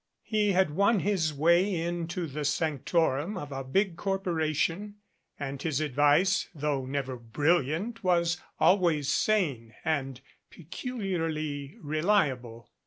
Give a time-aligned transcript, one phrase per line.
[0.23, 4.95] He had won his way into the sanctorum of a big corporation
[5.39, 10.19] and his advice, though never brilliant, was always sane and
[10.49, 12.67] peculiarly reliable.